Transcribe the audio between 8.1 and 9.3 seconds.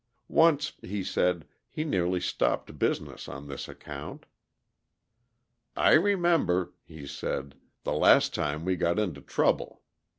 time we got into